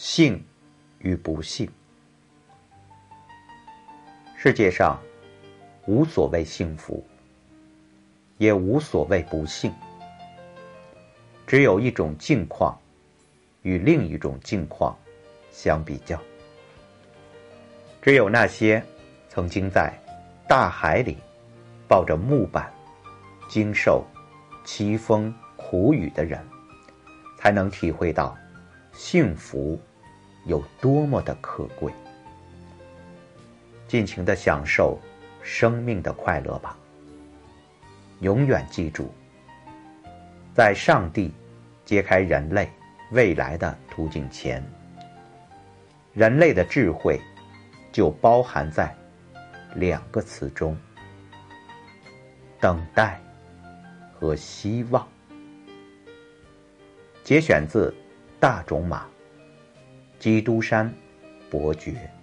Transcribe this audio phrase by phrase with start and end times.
[0.00, 0.40] 幸
[1.00, 1.68] 与不幸。
[4.36, 4.96] 世界上
[5.86, 7.04] 无所谓幸福，
[8.36, 9.74] 也无所谓不幸，
[11.48, 12.78] 只有一种境况
[13.62, 14.96] 与另一种境况
[15.50, 16.16] 相比较。
[18.00, 18.80] 只有那些
[19.28, 19.92] 曾经在
[20.46, 21.16] 大海里
[21.88, 22.72] 抱着木板
[23.48, 24.06] 经受
[24.64, 26.40] 凄风苦雨的人，
[27.36, 28.38] 才能体会到
[28.92, 29.76] 幸福
[30.48, 31.92] 有多么的可贵。
[33.86, 34.98] 尽情的享受
[35.42, 36.76] 生命的快乐吧。
[38.20, 39.08] 永远记住，
[40.52, 41.32] 在上帝
[41.84, 42.68] 揭开人类
[43.12, 44.60] 未来的途径前，
[46.12, 47.20] 人类的智慧
[47.92, 48.92] 就包含在
[49.76, 50.76] 两个词中：
[52.58, 53.20] 等待
[54.18, 55.06] 和希望。
[57.22, 57.90] 节选自
[58.40, 59.04] 《大种马》，
[60.18, 60.92] 基督山
[61.50, 62.17] 伯爵。